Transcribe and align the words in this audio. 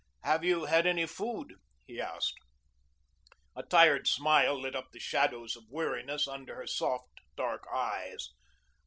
"Have 0.23 0.43
you 0.43 0.65
had 0.65 0.87
any 0.87 1.05
food?" 1.05 1.57
he 1.85 2.01
asked. 2.01 2.39
A 3.55 3.61
tired 3.61 4.07
smile 4.07 4.59
lit 4.59 4.75
up 4.75 4.87
the 4.91 4.99
shadows 4.99 5.55
of 5.55 5.65
weariness 5.69 6.27
under 6.27 6.55
her 6.55 6.65
soft, 6.65 7.19
dark 7.37 7.67
eyes. 7.71 8.29